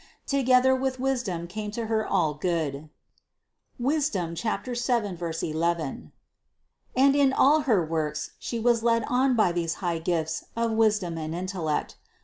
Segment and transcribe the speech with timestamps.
[0.25, 2.89] Together with wisdom came to Her all good
[3.77, 6.11] (Wisdom 7, 11)
[6.97, 11.19] and in all her works She was led on by these high gifts of wisdom
[11.19, 11.97] and intellect.